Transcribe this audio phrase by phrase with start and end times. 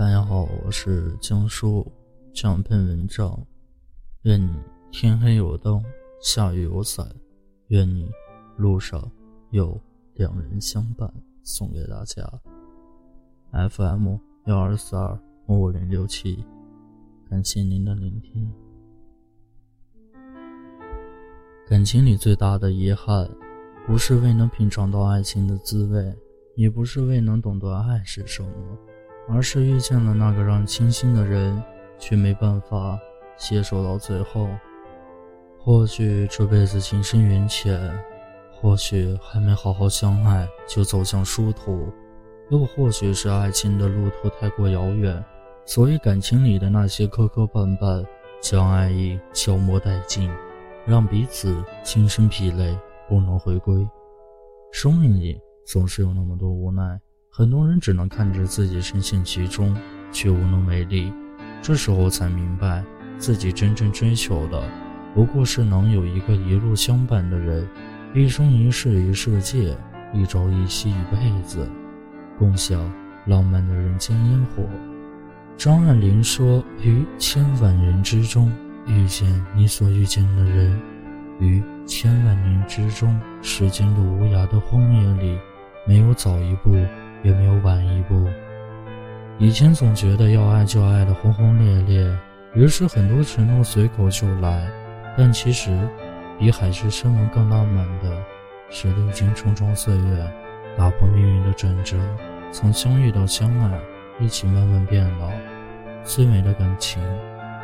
[0.00, 1.86] 大家好，我是江叔。
[2.32, 3.46] 这篇文章，
[4.22, 4.58] 愿你
[4.90, 5.84] 天黑有灯，
[6.22, 7.06] 下雨有伞，
[7.66, 8.10] 愿你
[8.56, 8.98] 路上
[9.50, 9.78] 有
[10.14, 11.12] 两人相伴。
[11.42, 12.26] 送给大家。
[13.52, 14.16] FM
[14.46, 16.46] 幺二四二五五零六七，
[17.28, 18.50] 感谢您的聆听。
[21.68, 23.30] 感情里最大的遗憾，
[23.86, 26.16] 不是未能品尝到爱情的滋味，
[26.56, 28.50] 也不是未能懂得爱是什么，
[29.28, 31.62] 而是遇见了那个让倾心的人，
[31.98, 32.98] 却没办法
[33.36, 34.48] 携手到最后。
[35.58, 37.92] 或许这辈子情深缘浅，
[38.50, 41.92] 或许还没好好相爱就走向殊途，
[42.48, 45.22] 又或许是爱情的路途太过遥远，
[45.66, 48.04] 所以感情里的那些磕磕绊绊，
[48.40, 50.30] 将爱意消磨殆尽。
[50.86, 53.86] 让彼此心生疲累，不能回归。
[54.72, 56.98] 生命里总是有那么多无奈，
[57.32, 59.76] 很多人只能看着自己深陷其中，
[60.10, 61.12] 却无能为力。
[61.62, 62.84] 这时候才明白，
[63.18, 64.60] 自己真正追求的，
[65.14, 67.68] 不过是能有一个一路相伴的人，
[68.12, 69.76] 一生一世一世界，
[70.12, 71.70] 一朝一夕一辈子，
[72.36, 72.92] 共享
[73.26, 74.64] 浪漫的人间烟火。
[75.56, 78.50] 张爱玲说：“于千万人之中。”
[78.86, 80.80] 遇见你所遇见的人，
[81.38, 85.38] 于千万年之中，时间路无涯的荒野里，
[85.86, 86.74] 没有早一步，
[87.22, 88.28] 也没有晚一步。
[89.38, 92.18] 以前总觉得要爱就爱的轰轰烈烈，
[92.54, 94.70] 于是很多承诺随口就来。
[95.16, 95.76] 但其实，
[96.38, 98.16] 比海誓山盟更浪漫的，
[98.70, 100.32] 是历经重重岁月，
[100.76, 101.96] 打破命运的转折，
[102.52, 103.78] 从相遇到相爱，
[104.18, 105.30] 一起慢慢变老。
[106.04, 107.02] 最美的感情。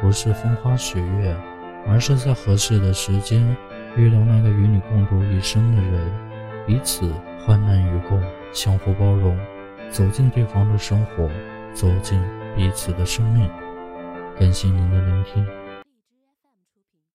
[0.00, 1.34] 不是风花雪月，
[1.86, 3.40] 而是在合适的时间
[3.96, 6.12] 遇到那个与你共度一生的人，
[6.66, 7.10] 彼此
[7.46, 9.38] 患难与共，相互包容，
[9.90, 11.28] 走进对方的生活，
[11.74, 12.20] 走进
[12.56, 13.48] 彼此的生命。
[14.38, 15.46] 感谢您的聆听。